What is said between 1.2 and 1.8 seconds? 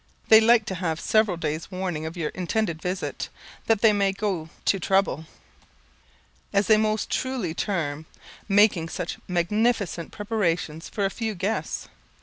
days'